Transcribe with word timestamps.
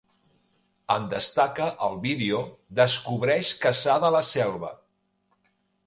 En 0.93 1.05
destaca 1.11 1.67
el 1.89 1.99
vídeo 2.07 2.41
"Descobreix 2.83 3.55
Cassà 3.67 4.03
de 4.07 4.15
la 4.19 4.27
Selva". 4.35 4.77